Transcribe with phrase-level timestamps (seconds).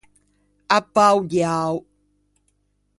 [0.77, 1.75] A pâ o diao.